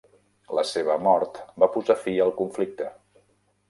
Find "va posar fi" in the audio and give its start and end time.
1.65-2.19